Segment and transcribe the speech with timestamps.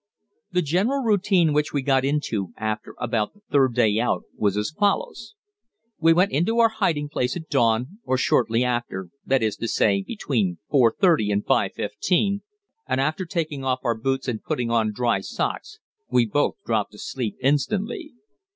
[0.51, 4.71] The general routine which we got into after about the third day out was as
[4.75, 5.35] follows:
[5.99, 10.01] We went into our hiding place at dawn or shortly after, that is to say,
[10.01, 12.41] between 4.30 and 5.15,
[12.87, 15.77] and after taking off our boots and putting on dry socks
[16.09, 18.13] we both dropped asleep instantly.